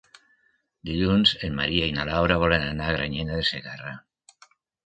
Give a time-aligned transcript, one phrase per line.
[0.89, 3.93] Dilluns en Maria i na Laura volen anar a Granyena de Segarra.